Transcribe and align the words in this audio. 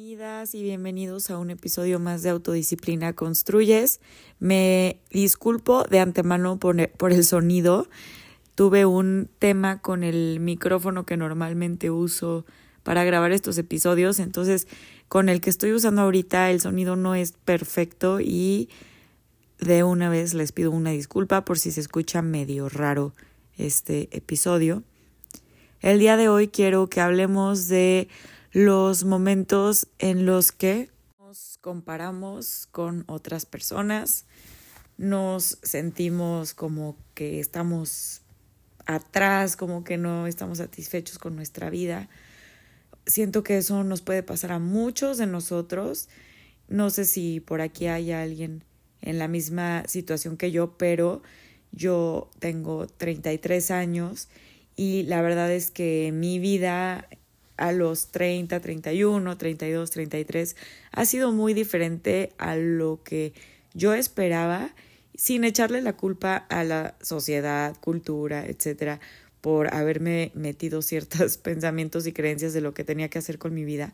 Bienvenidas 0.00 0.54
y 0.54 0.62
bienvenidos 0.62 1.30
a 1.30 1.36
un 1.36 1.50
episodio 1.50 1.98
más 1.98 2.22
de 2.22 2.30
Autodisciplina 2.30 3.12
Construyes. 3.12 4.00
Me 4.38 4.98
disculpo 5.10 5.84
de 5.84 6.00
antemano 6.00 6.58
por, 6.58 6.80
el 6.80 7.24
sonido. 7.24 7.86
Tuve 8.54 8.86
un 8.86 9.28
tema 9.38 9.82
con 9.82 10.02
el 10.02 10.40
micrófono 10.40 11.04
que 11.04 11.18
normalmente 11.18 11.90
uso 11.90 12.46
para 12.82 13.04
grabar 13.04 13.32
estos 13.32 13.58
episodios, 13.58 14.20
entonces 14.20 14.68
con 15.08 15.28
el 15.28 15.42
que 15.42 15.50
estoy 15.50 15.74
usando 15.74 16.00
ahorita 16.00 16.50
el 16.50 16.62
sonido 16.62 16.96
no 16.96 17.14
es 17.14 17.32
perfecto 17.32 18.20
y 18.22 18.70
de 19.58 19.84
una 19.84 20.08
vez 20.08 20.32
les 20.32 20.52
pido 20.52 20.70
una 20.70 20.92
disculpa 20.92 21.44
por 21.44 21.58
si 21.58 21.72
se 21.72 21.80
escucha 21.82 22.22
medio 22.22 22.70
raro 22.70 23.12
este 23.58 24.08
episodio. 24.16 24.82
El 25.80 25.98
día 25.98 26.16
de 26.16 26.30
hoy 26.30 26.48
quiero 26.48 26.88
que 26.88 27.02
hablemos 27.02 27.68
de 27.68 28.08
los 28.52 29.04
momentos 29.04 29.86
en 29.98 30.26
los 30.26 30.50
que 30.52 30.90
nos 31.20 31.58
comparamos 31.60 32.66
con 32.72 33.04
otras 33.06 33.46
personas, 33.46 34.24
nos 34.98 35.58
sentimos 35.62 36.52
como 36.54 36.96
que 37.14 37.40
estamos 37.40 38.22
atrás, 38.86 39.56
como 39.56 39.84
que 39.84 39.96
no 39.96 40.26
estamos 40.26 40.58
satisfechos 40.58 41.18
con 41.18 41.36
nuestra 41.36 41.70
vida. 41.70 42.08
Siento 43.06 43.42
que 43.42 43.58
eso 43.58 43.84
nos 43.84 44.02
puede 44.02 44.22
pasar 44.22 44.52
a 44.52 44.58
muchos 44.58 45.16
de 45.18 45.26
nosotros. 45.26 46.08
No 46.68 46.90
sé 46.90 47.04
si 47.04 47.40
por 47.40 47.60
aquí 47.60 47.86
hay 47.86 48.12
alguien 48.12 48.64
en 49.00 49.18
la 49.18 49.28
misma 49.28 49.84
situación 49.86 50.36
que 50.36 50.50
yo, 50.50 50.76
pero 50.76 51.22
yo 51.72 52.30
tengo 52.40 52.86
33 52.86 53.70
años 53.70 54.28
y 54.76 55.04
la 55.04 55.22
verdad 55.22 55.52
es 55.52 55.70
que 55.70 56.10
mi 56.12 56.38
vida 56.38 57.08
a 57.60 57.72
los 57.72 58.08
30, 58.08 58.58
31, 58.60 59.36
32, 59.36 59.90
33 59.90 60.56
ha 60.92 61.04
sido 61.04 61.30
muy 61.30 61.54
diferente 61.54 62.32
a 62.38 62.56
lo 62.56 63.00
que 63.04 63.32
yo 63.74 63.94
esperaba 63.94 64.74
sin 65.14 65.44
echarle 65.44 65.82
la 65.82 65.92
culpa 65.92 66.36
a 66.48 66.64
la 66.64 66.96
sociedad, 67.02 67.76
cultura, 67.80 68.46
etcétera, 68.46 69.00
por 69.42 69.74
haberme 69.74 70.32
metido 70.34 70.80
ciertos 70.80 71.36
pensamientos 71.38 72.06
y 72.06 72.12
creencias 72.12 72.54
de 72.54 72.62
lo 72.62 72.72
que 72.72 72.84
tenía 72.84 73.10
que 73.10 73.18
hacer 73.18 73.38
con 73.38 73.54
mi 73.54 73.64
vida. 73.64 73.92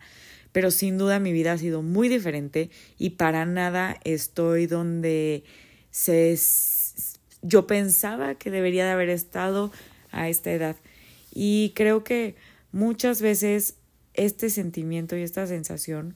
Pero 0.53 0.71
sin 0.71 0.97
duda 0.97 1.19
mi 1.19 1.33
vida 1.33 1.53
ha 1.53 1.59
sido 1.59 1.83
muy 1.83 2.09
diferente 2.09 2.71
y 2.99 3.11
para 3.11 3.45
nada 3.45 3.99
estoy 4.05 4.67
donde 4.67 5.43
se 5.91 6.39
yo 7.43 7.67
pensaba 7.67 8.37
que 8.37 8.51
debería 8.51 8.85
de 8.85 8.93
haber 8.93 9.11
estado 9.11 9.73
a 10.11 10.29
esta 10.29 10.53
edad. 10.53 10.77
Y 11.33 11.73
creo 11.75 12.05
que 12.05 12.35
muchas 12.73 13.21
veces 13.23 13.77
este 14.15 14.51
sentimiento 14.51 15.17
y 15.17 15.23
esta 15.23 15.47
sensación 15.47 16.15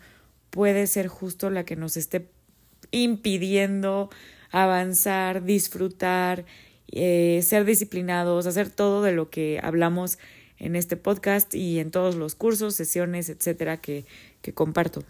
puede 0.51 0.87
ser 0.87 1.09
justo 1.09 1.51
la 1.51 1.65
que 1.65 1.77
nos 1.77 1.97
esté 1.97 2.29
impidiendo 2.91 4.11
avanzar, 4.51 5.45
disfrutar, 5.45 6.45
eh, 6.91 7.41
ser 7.43 7.65
disciplinados, 7.65 8.47
hacer 8.47 8.71
todo 8.71 9.03
de 9.03 9.13
lo 9.13 9.31
que 9.31 9.61
hablamos 9.63 10.19
en 10.59 10.77
este 10.77 10.97
podcast 10.97 11.55
y 11.55 11.79
en 11.79 11.91
todos 11.91 12.17
los 12.17 12.35
cursos, 12.35 12.75
sesiones, 12.75 13.29
etcétera, 13.29 13.79
que, 13.79 14.05
que 14.43 14.53
comparto. 14.53 15.05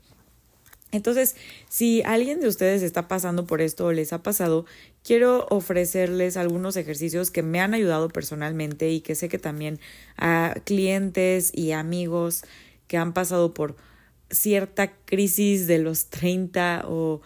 Entonces, 0.92 1.36
si 1.68 2.02
alguien 2.02 2.40
de 2.40 2.48
ustedes 2.48 2.82
está 2.82 3.06
pasando 3.06 3.46
por 3.46 3.60
esto 3.60 3.86
o 3.86 3.92
les 3.92 4.12
ha 4.12 4.22
pasado, 4.22 4.66
quiero 5.04 5.46
ofrecerles 5.50 6.36
algunos 6.36 6.76
ejercicios 6.76 7.30
que 7.30 7.42
me 7.42 7.60
han 7.60 7.74
ayudado 7.74 8.08
personalmente 8.08 8.90
y 8.90 9.00
que 9.00 9.14
sé 9.14 9.28
que 9.28 9.38
también 9.38 9.78
a 10.16 10.56
clientes 10.64 11.52
y 11.54 11.72
amigos 11.72 12.42
que 12.88 12.96
han 12.96 13.12
pasado 13.12 13.54
por 13.54 13.76
cierta 14.30 14.92
crisis 15.04 15.68
de 15.68 15.78
los 15.78 16.06
30 16.06 16.84
o 16.86 17.20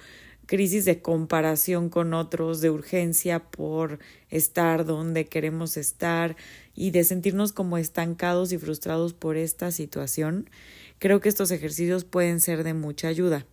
crisis 0.46 0.84
de 0.84 1.00
comparación 1.00 1.88
con 1.88 2.12
otros, 2.12 2.60
de 2.60 2.68
urgencia 2.68 3.38
por 3.38 3.98
estar 4.28 4.84
donde 4.84 5.24
queremos 5.24 5.78
estar 5.78 6.36
y 6.74 6.90
de 6.90 7.05
sentirnos 7.05 7.52
como 7.52 7.78
estancados 7.78 8.52
y 8.52 8.58
frustrados 8.58 9.14
por 9.14 9.39
esta 9.39 9.70
situación, 9.70 10.50
creo 10.98 11.20
que 11.20 11.30
estos 11.30 11.50
ejercicios 11.50 12.05
pueden 12.05 12.40
ser 12.40 12.62
de 12.62 12.74
mucha 12.74 13.08
ayuda 13.08 13.46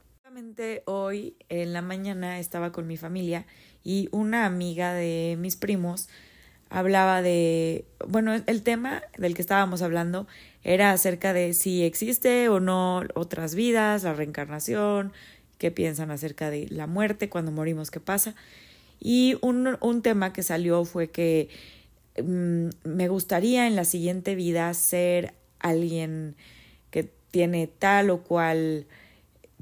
hoy 0.86 1.36
en 1.50 1.74
la 1.74 1.82
mañana 1.82 2.40
estaba 2.40 2.72
con 2.72 2.88
mi 2.88 2.96
familia 2.96 3.46
y 3.84 4.08
una 4.12 4.46
amiga 4.46 4.94
de 4.94 5.36
mis 5.38 5.58
primos 5.58 6.08
hablaba 6.70 7.22
de, 7.22 7.86
bueno, 8.08 8.34
el 8.34 8.64
tema 8.64 9.04
del 9.18 9.34
que 9.34 9.42
estábamos 9.42 9.82
hablando 9.82 10.28
era 10.64 10.92
acerca 10.92 11.34
de 11.34 11.54
si 11.54 11.84
existe 11.84 12.48
o 12.48 12.60
no 12.62 13.04
otras 13.14 13.56
vidas, 13.56 14.04
la 14.04 14.14
reencarnación, 14.14 15.12
qué 15.58 15.70
piensan 15.70 16.12
acerca 16.12 16.50
de 16.50 16.68
la 16.70 16.88
muerte, 16.88 17.30
cuando 17.30 17.52
morimos, 17.52 17.92
qué 17.92 18.00
pasa. 18.00 18.34
Y 19.02 19.38
un, 19.42 19.78
un 19.82 20.02
tema 20.02 20.32
que 20.32 20.44
salió 20.44 20.86
fue 20.86 21.10
que 21.10 21.50
mm, 22.24 22.70
me 22.86 23.08
gustaría 23.10 23.68
en 23.68 23.76
la 23.76 23.84
siguiente 23.84 24.36
vida 24.36 24.74
ser 24.74 25.34
alguien 25.60 26.36
que 26.90 27.10
tiene 27.32 27.68
tal 27.68 28.12
o 28.12 28.24
cual 28.24 28.86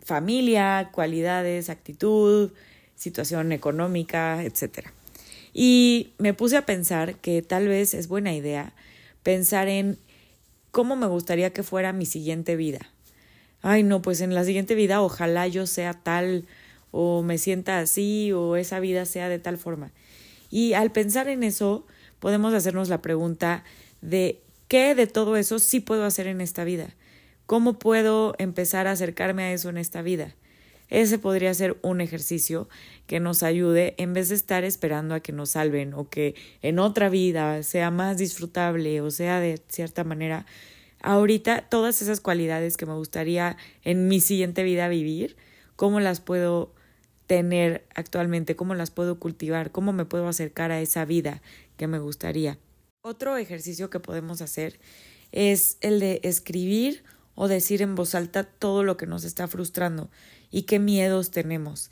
familia, 0.04 0.90
cualidades, 0.92 1.70
actitud, 1.70 2.52
situación 2.96 3.52
económica, 3.52 4.44
etc. 4.44 4.90
Y 5.54 6.12
me 6.18 6.34
puse 6.34 6.58
a 6.58 6.66
pensar 6.66 7.16
que 7.16 7.42
tal 7.42 7.68
vez 7.68 7.94
es 7.94 8.08
buena 8.08 8.34
idea 8.34 8.74
pensar 9.24 9.68
en 9.68 9.98
cómo 10.72 10.96
me 10.96 11.08
gustaría 11.08 11.52
que 11.52 11.64
fuera 11.64 11.94
mi 11.94 12.06
siguiente 12.06 12.56
vida. 12.56 12.80
Ay, 13.62 13.84
no, 13.84 14.02
pues 14.02 14.22
en 14.22 14.34
la 14.34 14.44
siguiente 14.44 14.76
vida 14.76 15.02
ojalá 15.02 15.48
yo 15.48 15.68
sea 15.68 15.94
tal 15.94 16.46
o 16.92 17.22
me 17.24 17.38
sienta 17.38 17.80
así 17.80 18.31
o 18.31 18.56
esa 18.56 18.80
vida 18.80 19.06
sea 19.06 19.30
de 19.30 19.40
tal 19.40 19.58
forma. 19.58 19.92
Y 20.50 20.74
al 20.74 20.92
pensar 20.92 21.28
en 21.28 21.44
eso, 21.44 21.86
podemos 22.20 22.54
hacernos 22.54 22.90
la 22.90 23.02
pregunta 23.02 23.64
de 24.02 24.40
qué 24.68 24.96
de 24.96 25.08
todo 25.08 25.36
eso 25.36 25.60
sí 25.60 25.80
puedo 25.80 26.06
hacer 26.06 26.28
en 26.28 26.42
esta 26.42 26.64
vida. 26.64 26.96
¿Cómo 27.50 27.80
puedo 27.80 28.36
empezar 28.38 28.86
a 28.86 28.92
acercarme 28.92 29.42
a 29.42 29.52
eso 29.52 29.70
en 29.70 29.80
esta 29.80 30.04
vida? 30.04 30.36
Ese 30.88 31.18
podría 31.18 31.52
ser 31.56 31.80
un 31.82 32.00
ejercicio 32.00 32.70
que 33.08 33.20
nos 33.20 33.42
ayude 33.42 33.96
en 33.98 34.14
vez 34.14 34.30
de 34.30 34.36
estar 34.36 34.64
esperando 34.64 35.16
a 35.16 35.20
que 35.22 35.32
nos 35.32 35.50
salven 35.50 35.96
o 35.96 36.08
que 36.12 36.36
en 36.62 36.78
otra 36.78 37.10
vida 37.10 37.64
sea 37.64 37.90
más 37.90 38.20
disfrutable 38.20 39.02
o 39.02 39.10
sea 39.10 39.40
de 39.40 39.60
cierta 39.68 40.04
manera. 40.04 40.46
Ahorita 41.02 41.68
todas 41.68 42.04
esas 42.04 42.22
cualidades 42.22 42.78
que 42.78 42.86
me 42.86 42.94
gustaría 42.94 43.58
en 43.84 44.08
mi 44.08 44.20
siguiente 44.20 44.62
vida 44.62 44.88
vivir, 44.88 45.36
¿cómo 45.76 46.00
las 46.00 46.22
puedo 46.22 46.76
tener 47.26 47.84
actualmente? 47.96 48.56
¿Cómo 48.56 48.76
las 48.76 48.92
puedo 48.92 49.18
cultivar? 49.18 49.72
¿Cómo 49.72 49.92
me 49.92 50.06
puedo 50.06 50.28
acercar 50.28 50.72
a 50.72 50.81
esa 50.81 51.04
vida 51.04 51.42
que 51.78 51.88
me 51.88 51.98
gustaría? 51.98 52.60
Otro 53.02 53.38
ejercicio 53.38 53.90
que 53.90 54.00
podemos 54.00 54.44
hacer 54.44 54.80
es 55.31 55.80
el 55.81 56.00
de 56.00 56.20
escribir 56.22 57.04
o 57.41 57.47
decir 57.47 57.81
en 57.81 57.95
voz 57.95 58.16
alta 58.16 58.44
todo 58.44 58.83
lo 58.83 58.97
que 58.97 59.07
nos 59.07 59.23
está 59.23 59.47
frustrando 59.47 60.09
y 60.51 60.63
qué 60.63 60.77
miedos 60.77 61.31
tenemos. 61.31 61.89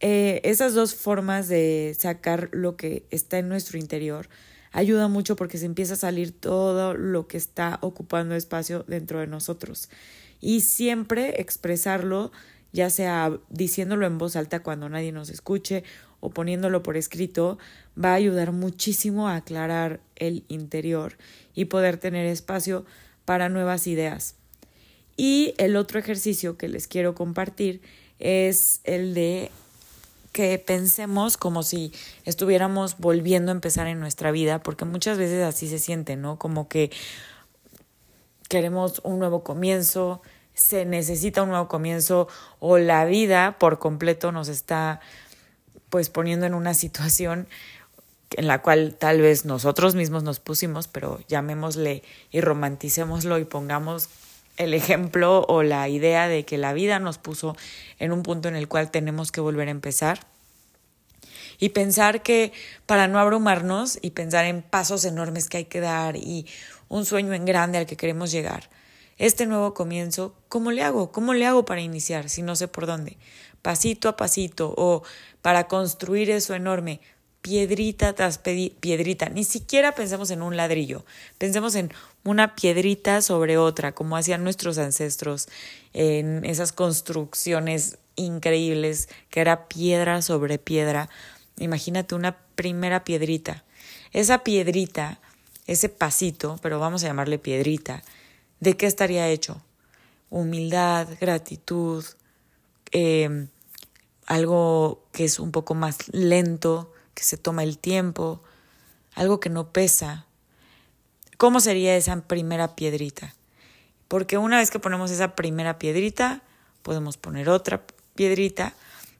Eh, 0.00 0.42
esas 0.44 0.74
dos 0.74 0.94
formas 0.94 1.48
de 1.48 1.96
sacar 1.98 2.50
lo 2.52 2.76
que 2.76 3.06
está 3.10 3.38
en 3.38 3.48
nuestro 3.48 3.78
interior 3.78 4.28
ayuda 4.72 5.08
mucho 5.08 5.36
porque 5.36 5.56
se 5.56 5.64
empieza 5.64 5.94
a 5.94 5.96
salir 5.96 6.38
todo 6.38 6.92
lo 6.92 7.26
que 7.28 7.38
está 7.38 7.78
ocupando 7.80 8.34
espacio 8.34 8.84
dentro 8.86 9.20
de 9.20 9.26
nosotros. 9.26 9.88
Y 10.38 10.60
siempre 10.60 11.40
expresarlo, 11.40 12.30
ya 12.74 12.90
sea 12.90 13.40
diciéndolo 13.48 14.04
en 14.04 14.18
voz 14.18 14.36
alta 14.36 14.62
cuando 14.62 14.90
nadie 14.90 15.12
nos 15.12 15.30
escuche 15.30 15.82
o 16.20 16.28
poniéndolo 16.28 16.82
por 16.82 16.98
escrito, 16.98 17.56
va 17.96 18.10
a 18.10 18.16
ayudar 18.16 18.52
muchísimo 18.52 19.30
a 19.30 19.36
aclarar 19.36 20.02
el 20.14 20.44
interior 20.48 21.16
y 21.54 21.64
poder 21.64 21.96
tener 21.96 22.26
espacio 22.26 22.84
para 23.24 23.48
nuevas 23.48 23.86
ideas. 23.86 24.36
Y 25.16 25.54
el 25.58 25.76
otro 25.76 25.98
ejercicio 25.98 26.56
que 26.56 26.68
les 26.68 26.88
quiero 26.88 27.14
compartir 27.14 27.80
es 28.18 28.80
el 28.84 29.14
de 29.14 29.50
que 30.32 30.58
pensemos 30.58 31.36
como 31.36 31.62
si 31.62 31.92
estuviéramos 32.24 32.98
volviendo 32.98 33.52
a 33.52 33.54
empezar 33.54 33.86
en 33.86 34.00
nuestra 34.00 34.32
vida, 34.32 34.62
porque 34.62 34.84
muchas 34.84 35.16
veces 35.16 35.44
así 35.44 35.68
se 35.68 35.78
siente, 35.78 36.16
¿no? 36.16 36.38
Como 36.38 36.68
que 36.68 36.90
queremos 38.48 39.00
un 39.04 39.20
nuevo 39.20 39.44
comienzo, 39.44 40.22
se 40.54 40.84
necesita 40.84 41.42
un 41.42 41.50
nuevo 41.50 41.68
comienzo 41.68 42.28
o 42.58 42.78
la 42.78 43.04
vida 43.04 43.58
por 43.58 43.78
completo 43.78 44.32
nos 44.32 44.48
está 44.48 45.00
pues 45.88 46.08
poniendo 46.10 46.46
en 46.46 46.54
una 46.54 46.74
situación 46.74 47.46
en 48.30 48.48
la 48.48 48.62
cual 48.62 48.96
tal 48.98 49.20
vez 49.20 49.44
nosotros 49.44 49.94
mismos 49.94 50.24
nos 50.24 50.40
pusimos, 50.40 50.88
pero 50.88 51.20
llamémosle 51.28 52.02
y 52.32 52.40
romanticémoslo 52.40 53.38
y 53.38 53.44
pongamos 53.44 54.08
el 54.56 54.74
ejemplo 54.74 55.44
o 55.48 55.62
la 55.62 55.88
idea 55.88 56.28
de 56.28 56.44
que 56.44 56.58
la 56.58 56.72
vida 56.72 56.98
nos 56.98 57.18
puso 57.18 57.56
en 57.98 58.12
un 58.12 58.22
punto 58.22 58.48
en 58.48 58.56
el 58.56 58.68
cual 58.68 58.90
tenemos 58.90 59.32
que 59.32 59.40
volver 59.40 59.68
a 59.68 59.72
empezar. 59.72 60.20
Y 61.58 61.70
pensar 61.70 62.22
que 62.22 62.52
para 62.86 63.06
no 63.08 63.18
abrumarnos 63.18 63.98
y 64.02 64.10
pensar 64.10 64.44
en 64.44 64.62
pasos 64.62 65.04
enormes 65.04 65.48
que 65.48 65.58
hay 65.58 65.64
que 65.66 65.80
dar 65.80 66.16
y 66.16 66.46
un 66.88 67.04
sueño 67.04 67.32
en 67.32 67.44
grande 67.44 67.78
al 67.78 67.86
que 67.86 67.96
queremos 67.96 68.32
llegar, 68.32 68.68
este 69.16 69.46
nuevo 69.46 69.74
comienzo, 69.74 70.34
¿cómo 70.48 70.72
le 70.72 70.82
hago? 70.82 71.12
¿Cómo 71.12 71.34
le 71.34 71.46
hago 71.46 71.64
para 71.64 71.80
iniciar 71.80 72.28
si 72.28 72.42
no 72.42 72.56
sé 72.56 72.66
por 72.66 72.86
dónde? 72.86 73.16
Pasito 73.62 74.08
a 74.08 74.16
pasito 74.16 74.74
o 74.76 75.04
para 75.40 75.68
construir 75.68 76.30
eso 76.30 76.54
enorme, 76.54 77.00
piedrita 77.44 78.14
tras 78.14 78.38
piedrita. 78.38 79.28
Ni 79.28 79.44
siquiera 79.44 79.94
pensemos 79.94 80.30
en 80.30 80.40
un 80.40 80.56
ladrillo, 80.56 81.04
pensemos 81.36 81.74
en 81.74 81.92
una 82.24 82.54
piedrita 82.54 83.20
sobre 83.20 83.58
otra, 83.58 83.92
como 83.92 84.16
hacían 84.16 84.42
nuestros 84.42 84.78
ancestros 84.78 85.48
en 85.92 86.46
esas 86.46 86.72
construcciones 86.72 87.98
increíbles, 88.16 89.10
que 89.28 89.42
era 89.42 89.68
piedra 89.68 90.22
sobre 90.22 90.56
piedra. 90.56 91.10
Imagínate 91.58 92.14
una 92.14 92.34
primera 92.54 93.04
piedrita. 93.04 93.62
Esa 94.14 94.38
piedrita, 94.38 95.20
ese 95.66 95.90
pasito, 95.90 96.58
pero 96.62 96.80
vamos 96.80 97.04
a 97.04 97.08
llamarle 97.08 97.38
piedrita, 97.38 98.02
¿de 98.60 98.74
qué 98.78 98.86
estaría 98.86 99.28
hecho? 99.28 99.60
Humildad, 100.30 101.08
gratitud, 101.20 102.06
eh, 102.92 103.48
algo 104.24 105.04
que 105.12 105.24
es 105.24 105.38
un 105.38 105.52
poco 105.52 105.74
más 105.74 106.08
lento, 106.08 106.93
que 107.14 107.22
se 107.22 107.36
toma 107.36 107.62
el 107.62 107.78
tiempo, 107.78 108.42
algo 109.14 109.40
que 109.40 109.50
no 109.50 109.72
pesa. 109.72 110.26
¿Cómo 111.36 111.60
sería 111.60 111.96
esa 111.96 112.20
primera 112.22 112.74
piedrita? 112.76 113.34
Porque 114.08 114.38
una 114.38 114.58
vez 114.58 114.70
que 114.70 114.78
ponemos 114.78 115.10
esa 115.10 115.34
primera 115.34 115.78
piedrita, 115.78 116.42
podemos 116.82 117.16
poner 117.16 117.48
otra 117.48 117.82
piedrita, 118.14 118.74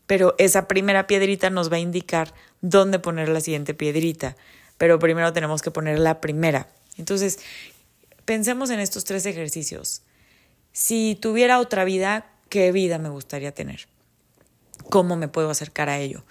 pero 0.07 0.35
esa 0.39 0.69
primera 0.69 1.07
piedrita 1.07 1.51
nos 1.51 1.73
va 1.73 1.77
a 1.77 1.81
indicar 1.81 2.35
dónde 2.61 2.99
poner 2.99 3.29
la 3.29 3.41
siguiente 3.41 3.75
piedrita, 3.75 4.37
pero 4.79 4.99
primero 4.99 5.33
tenemos 5.33 5.63
que 5.63 5.71
poner 5.71 5.99
la 5.99 6.21
primera. 6.21 6.69
Entonces, 6.97 7.39
pensemos 8.25 8.71
en 8.71 8.81
estos 8.81 9.05
tres 9.05 9.27
ejercicios. 9.27 10.03
Si 10.73 11.17
tuviera 11.21 11.59
otra 11.59 11.85
vida, 11.85 12.27
¿qué 12.49 12.73
vida 12.73 12.99
me 12.99 13.09
gustaría 13.09 13.53
tener? 13.53 13.87
¿Cómo 14.91 15.17
me 15.17 15.29
puedo 15.29 15.51
acercar 15.51 15.89
a 15.89 15.99
ello? 15.99 16.25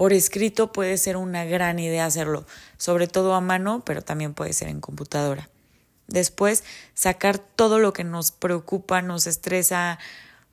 Por 0.00 0.14
escrito 0.14 0.72
puede 0.72 0.96
ser 0.96 1.18
una 1.18 1.44
gran 1.44 1.78
idea 1.78 2.06
hacerlo, 2.06 2.46
sobre 2.78 3.06
todo 3.06 3.34
a 3.34 3.42
mano, 3.42 3.82
pero 3.84 4.00
también 4.00 4.32
puede 4.32 4.54
ser 4.54 4.68
en 4.68 4.80
computadora. 4.80 5.50
Después, 6.06 6.64
sacar 6.94 7.36
todo 7.36 7.78
lo 7.78 7.92
que 7.92 8.02
nos 8.02 8.30
preocupa, 8.30 9.02
nos 9.02 9.26
estresa, 9.26 9.98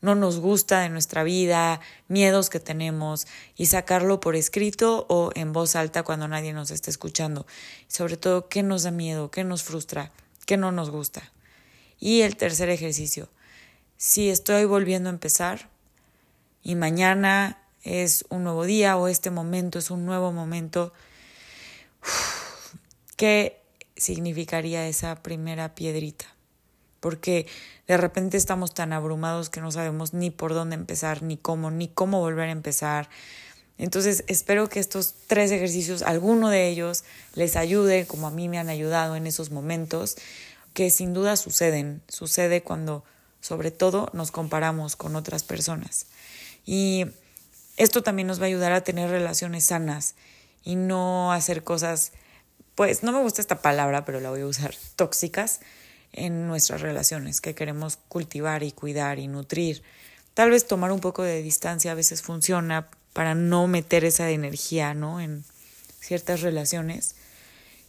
no 0.02 0.16
nos 0.16 0.42
gusta 0.42 0.82
de 0.82 0.90
nuestra 0.90 1.24
vida, 1.24 1.80
miedos 2.10 2.50
que 2.50 2.60
tenemos 2.60 3.26
y 3.56 3.68
sacarlo 3.68 4.20
por 4.20 4.36
escrito 4.36 5.06
o 5.08 5.32
en 5.34 5.54
voz 5.54 5.78
alta 5.78 6.04
cuando 6.04 6.28
nadie 6.28 6.52
nos 6.52 6.70
esté 6.70 6.90
escuchando. 6.90 7.48
Sobre 7.88 8.18
todo, 8.18 8.50
qué 8.50 8.64
nos 8.64 8.84
da 8.84 8.92
miedo, 8.92 9.32
qué 9.32 9.46
nos 9.46 9.64
frustra, 9.64 10.12
qué 10.46 10.58
no 10.58 10.74
nos 10.74 10.90
gusta. 10.90 11.24
Y 12.02 12.20
el 12.20 12.36
tercer 12.36 12.68
ejercicio, 12.70 13.30
si 13.96 14.30
estoy 14.30 14.66
volviendo 14.66 15.08
a 15.08 15.14
empezar 15.14 15.70
y 16.64 16.76
mañana 16.76 17.62
es 17.88 18.25
un 18.30 18.44
nuevo 18.44 18.66
día 18.66 18.98
o 18.98 19.07
este 19.07 19.31
momento 19.31 19.80
es 19.80 19.89
un 19.92 20.06
nuevo 20.06 20.31
momento. 20.31 20.94
¿Qué 23.16 23.62
significaría 23.95 24.88
esa 24.88 25.24
primera 25.24 25.74
piedrita? 25.74 26.25
Porque 27.00 27.48
de 27.88 27.98
repente 27.98 28.38
estamos 28.38 28.74
tan 28.74 28.92
abrumados 28.92 29.50
que 29.50 29.62
no 29.62 29.72
sabemos 29.72 30.13
ni 30.13 30.30
por 30.30 30.54
dónde 30.54 30.75
empezar, 30.75 31.24
ni 31.24 31.38
cómo, 31.38 31.72
ni 31.72 31.88
cómo 31.88 32.19
volver 32.19 32.50
a 32.50 32.51
empezar. 32.51 33.10
Entonces 33.78 34.24
espero 34.28 34.68
que 34.69 34.80
estos 34.80 35.13
tres 35.28 35.51
ejercicios, 35.51 36.01
alguno 36.01 36.50
de 36.50 36.68
ellos, 36.68 37.04
les 37.36 37.56
ayude, 37.56 38.06
como 38.06 38.28
a 38.28 38.31
mí 38.31 38.50
me 38.50 38.60
han 38.60 38.69
ayudado 38.69 39.16
en 39.16 39.28
esos 39.28 39.51
momentos, 39.51 40.18
que 40.74 40.90
sin 40.90 41.13
duda 41.13 41.38
suceden. 41.38 42.01
Sucede 42.07 42.63
cuando, 42.63 43.04
sobre 43.40 43.72
todo, 43.72 44.10
nos 44.13 44.31
comparamos 44.31 44.95
con 44.95 45.16
otras 45.16 45.44
personas. 45.44 46.07
Y 46.66 47.06
esto 47.78 48.02
también 48.04 48.28
nos 48.28 48.40
va 48.40 48.44
a 48.44 48.48
ayudar 48.48 48.74
a 48.74 48.82
tener 48.82 49.10
relaciones 49.10 49.66
sanas 49.66 50.16
y 50.64 50.76
no 50.76 51.32
hacer 51.32 51.64
cosas, 51.64 52.12
pues 52.76 53.04
no 53.04 53.12
me 53.12 53.22
gusta 53.22 53.40
esta 53.40 53.62
palabra, 53.62 54.04
pero 54.04 54.20
la 54.20 54.32
voy 54.32 54.42
a 54.42 54.48
usar, 54.48 54.76
tóxicas 54.96 55.62
en 56.12 56.48
nuestras 56.48 56.82
relaciones 56.82 57.40
que 57.40 57.56
queremos 57.56 57.98
cultivar 58.10 58.64
y 58.64 58.72
cuidar 58.72 59.20
y 59.20 59.28
nutrir. 59.28 59.84
Tal 60.34 60.50
vez 60.50 60.68
tomar 60.68 60.92
un 60.92 61.00
poco 61.00 61.24
de 61.24 61.42
distancia 61.42 61.92
a 61.92 61.96
veces 61.96 62.22
funciona 62.22 62.90
para 63.14 63.36
no 63.36 63.68
meter 63.68 64.06
esa 64.06 64.30
energía, 64.30 64.94
¿no? 64.94 65.20
En 65.20 65.44
ciertas 66.00 66.42
relaciones. 66.42 67.16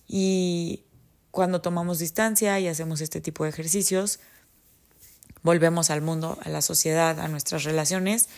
Y 0.06 0.84
cuando 1.30 1.60
tomamos 1.60 1.98
distancia 1.98 2.58
y 2.60 2.68
hacemos 2.68 3.00
este 3.00 3.20
tipo 3.20 3.44
de 3.44 3.50
ejercicios, 3.50 4.20
volvemos 5.42 5.90
al 5.90 6.00
mundo, 6.00 6.38
a 6.42 6.48
la 6.48 6.62
sociedad, 6.62 7.20
a 7.20 7.28
nuestras 7.28 7.64
relaciones 7.64 8.28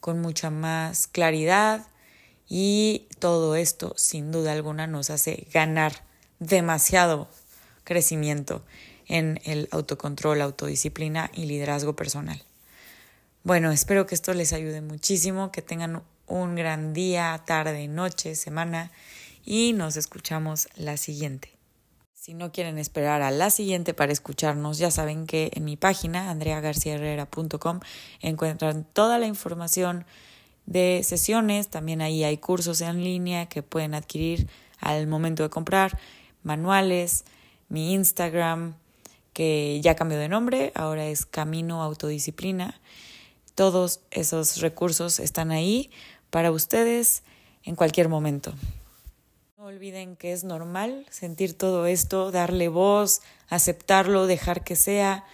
con 0.00 0.20
mucha 0.20 0.50
más 0.50 1.06
claridad 1.06 1.86
y 2.48 3.06
todo 3.18 3.54
esto 3.54 3.94
sin 3.96 4.32
duda 4.32 4.52
alguna 4.52 4.86
nos 4.86 5.10
hace 5.10 5.46
ganar 5.52 5.92
demasiado 6.40 7.28
crecimiento 7.84 8.64
en 9.06 9.40
el 9.44 9.68
autocontrol, 9.70 10.40
autodisciplina 10.40 11.30
y 11.34 11.46
liderazgo 11.46 11.94
personal. 11.94 12.42
Bueno, 13.42 13.70
espero 13.70 14.06
que 14.06 14.14
esto 14.14 14.34
les 14.34 14.52
ayude 14.52 14.80
muchísimo, 14.80 15.50
que 15.50 15.62
tengan 15.62 16.02
un 16.26 16.54
gran 16.54 16.92
día, 16.92 17.42
tarde, 17.46 17.88
noche, 17.88 18.34
semana 18.34 18.90
y 19.44 19.72
nos 19.72 19.96
escuchamos 19.96 20.68
la 20.76 20.96
siguiente. 20.96 21.59
Si 22.30 22.34
no 22.34 22.52
quieren 22.52 22.78
esperar 22.78 23.22
a 23.22 23.32
la 23.32 23.50
siguiente 23.50 23.92
para 23.92 24.12
escucharnos, 24.12 24.78
ya 24.78 24.92
saben 24.92 25.26
que 25.26 25.50
en 25.54 25.64
mi 25.64 25.76
página, 25.76 26.30
andreagarciaherrera.com, 26.30 27.80
encuentran 28.20 28.84
toda 28.92 29.18
la 29.18 29.26
información 29.26 30.04
de 30.64 31.00
sesiones. 31.02 31.66
También 31.66 32.00
ahí 32.00 32.22
hay 32.22 32.38
cursos 32.38 32.82
en 32.82 33.02
línea 33.02 33.46
que 33.46 33.64
pueden 33.64 33.94
adquirir 33.94 34.46
al 34.78 35.08
momento 35.08 35.42
de 35.42 35.50
comprar, 35.50 35.98
manuales, 36.44 37.24
mi 37.68 37.94
Instagram, 37.94 38.76
que 39.32 39.80
ya 39.82 39.96
cambió 39.96 40.16
de 40.16 40.28
nombre, 40.28 40.70
ahora 40.76 41.06
es 41.06 41.26
Camino 41.26 41.82
Autodisciplina. 41.82 42.80
Todos 43.56 44.02
esos 44.12 44.60
recursos 44.60 45.18
están 45.18 45.50
ahí 45.50 45.90
para 46.30 46.52
ustedes 46.52 47.24
en 47.64 47.74
cualquier 47.74 48.08
momento. 48.08 48.54
No 49.60 49.66
olviden 49.66 50.16
que 50.16 50.32
es 50.32 50.42
normal 50.42 51.04
sentir 51.10 51.52
todo 51.52 51.84
esto, 51.84 52.30
darle 52.30 52.68
voz, 52.68 53.20
aceptarlo, 53.50 54.26
dejar 54.26 54.64
que 54.64 54.74
sea 54.74 55.26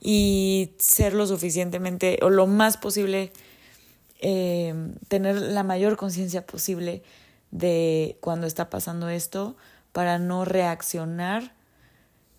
y 0.00 0.72
ser 0.78 1.12
lo 1.12 1.26
suficientemente 1.26 2.18
o 2.22 2.30
lo 2.30 2.46
más 2.46 2.78
posible, 2.78 3.30
eh, 4.20 4.74
tener 5.08 5.36
la 5.36 5.64
mayor 5.64 5.98
conciencia 5.98 6.46
posible 6.46 7.02
de 7.50 8.16
cuando 8.22 8.46
está 8.46 8.70
pasando 8.70 9.10
esto 9.10 9.54
para 9.92 10.18
no 10.18 10.46
reaccionar, 10.46 11.52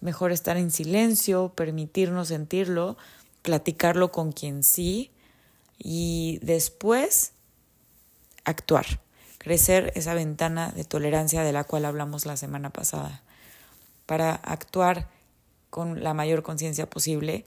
mejor 0.02 0.32
estar 0.32 0.58
en 0.58 0.72
silencio, 0.72 1.54
permitirnos 1.54 2.30
sentirlo, 2.30 2.98
platicarlo 3.44 4.12
con 4.12 4.32
quien 4.32 4.64
sí 4.64 5.12
y 5.78 6.40
después 6.42 7.34
actuar 8.46 8.88
crecer 9.40 9.92
esa 9.96 10.14
ventana 10.14 10.72
de 10.76 10.84
tolerancia 10.84 11.42
de 11.44 11.52
la 11.52 11.64
cual 11.64 11.86
hablamos 11.86 12.28
la 12.28 12.38
semana 12.38 12.70
pasada, 12.70 13.24
para 14.06 14.36
actuar 14.36 15.08
con 15.70 16.04
la 16.04 16.14
mayor 16.14 16.44
conciencia 16.44 16.90
posible. 16.90 17.46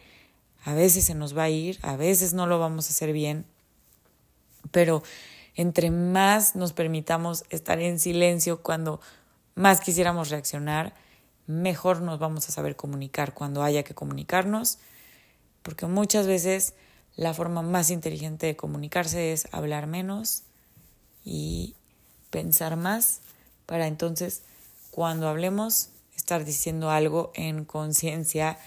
A 0.64 0.74
veces 0.74 1.04
se 1.04 1.14
nos 1.14 1.36
va 1.36 1.44
a 1.44 1.50
ir, 1.50 1.78
a 1.82 1.96
veces 1.96 2.34
no 2.34 2.46
lo 2.46 2.58
vamos 2.58 2.86
a 2.86 2.90
hacer 2.90 3.12
bien, 3.12 3.44
pero 4.70 5.02
entre 5.54 5.90
más 5.90 6.56
nos 6.56 6.72
permitamos 6.72 7.44
estar 7.50 7.78
en 7.78 7.98
silencio 7.98 8.62
cuando 8.62 9.00
más 9.54 9.80
quisiéramos 9.80 10.30
reaccionar, 10.30 10.94
mejor 11.46 12.00
nos 12.00 12.18
vamos 12.18 12.48
a 12.48 12.52
saber 12.52 12.76
comunicar 12.76 13.34
cuando 13.34 13.62
haya 13.62 13.82
que 13.82 13.94
comunicarnos, 13.94 14.78
porque 15.62 15.86
muchas 15.86 16.26
veces 16.26 16.74
la 17.16 17.34
forma 17.34 17.60
más 17.60 17.90
inteligente 17.90 18.46
de 18.46 18.56
comunicarse 18.56 19.32
es 19.32 19.46
hablar 19.52 19.86
menos 19.86 20.44
y 21.24 21.76
pensar 22.32 22.76
más 22.76 23.20
para 23.66 23.86
entonces 23.86 24.42
cuando 24.90 25.28
hablemos 25.28 25.90
estar 26.16 26.44
diciendo 26.44 26.90
algo 26.90 27.30
en 27.34 27.64
conciencia 27.64 28.58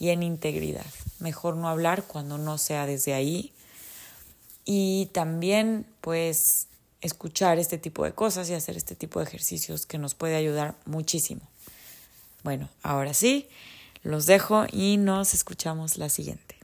y 0.00 0.08
en 0.08 0.24
integridad. 0.24 0.86
Mejor 1.20 1.56
no 1.56 1.68
hablar 1.68 2.02
cuando 2.04 2.38
no 2.38 2.58
sea 2.58 2.86
desde 2.86 3.14
ahí. 3.14 3.52
Y 4.64 5.06
también 5.12 5.86
pues 6.00 6.66
escuchar 7.00 7.58
este 7.58 7.78
tipo 7.78 8.04
de 8.04 8.12
cosas 8.12 8.48
y 8.50 8.54
hacer 8.54 8.76
este 8.76 8.94
tipo 8.94 9.20
de 9.20 9.26
ejercicios 9.26 9.86
que 9.86 9.98
nos 9.98 10.14
puede 10.14 10.36
ayudar 10.36 10.74
muchísimo. 10.86 11.42
Bueno, 12.42 12.68
ahora 12.82 13.14
sí, 13.14 13.48
los 14.02 14.26
dejo 14.26 14.66
y 14.70 14.96
nos 14.96 15.34
escuchamos 15.34 15.98
la 15.98 16.08
siguiente. 16.08 16.59